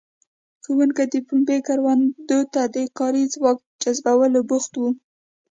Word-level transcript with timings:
ښوونکي 0.63 1.03
د 1.13 1.15
پنبې 1.27 1.57
کروندو 1.67 2.39
ته 2.53 2.61
د 2.75 2.77
کاري 2.97 3.23
ځواک 3.33 3.57
جذبولو 3.81 4.39
بوخت 4.49 4.71
وو. 4.75 4.89